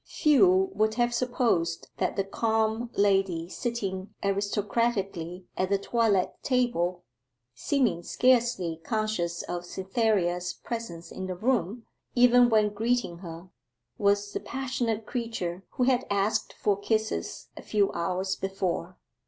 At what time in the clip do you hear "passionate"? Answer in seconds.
14.39-15.05